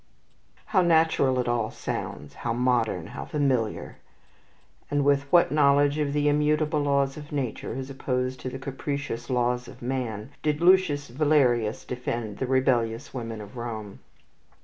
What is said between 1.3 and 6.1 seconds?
it all sounds, how modern, how familiar! And with what knowledge